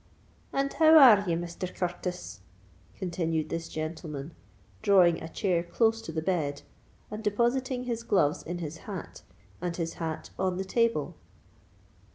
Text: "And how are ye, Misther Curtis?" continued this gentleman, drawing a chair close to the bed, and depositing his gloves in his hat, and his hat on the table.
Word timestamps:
"And 0.51 0.73
how 0.73 0.97
are 0.97 1.29
ye, 1.29 1.35
Misther 1.35 1.67
Curtis?" 1.67 2.39
continued 2.97 3.49
this 3.49 3.69
gentleman, 3.69 4.33
drawing 4.81 5.21
a 5.21 5.29
chair 5.29 5.61
close 5.61 6.01
to 6.01 6.11
the 6.11 6.23
bed, 6.23 6.63
and 7.11 7.23
depositing 7.23 7.83
his 7.83 8.01
gloves 8.01 8.41
in 8.41 8.57
his 8.57 8.77
hat, 8.89 9.21
and 9.61 9.75
his 9.77 9.93
hat 10.01 10.31
on 10.39 10.57
the 10.57 10.65
table. 10.65 11.13